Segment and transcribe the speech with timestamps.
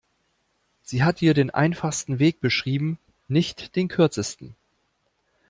[0.81, 4.55] Sie hat dir den einfachsten Weg beschrieben, nicht den kürzesten.